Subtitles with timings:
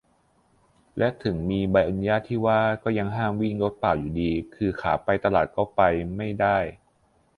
[0.97, 5.81] และถึงมีใบอนุญาตที่ว่าก็ยังห้ามวิ่งรถเปล่าอยู่ดี คือขาไปตลาดก็ไป
[6.15, 6.57] ไม่ได้